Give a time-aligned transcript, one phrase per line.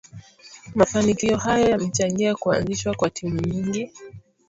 [0.75, 3.91] Mafanikio hayo yamechangia kuazishwa kwa timu nyingi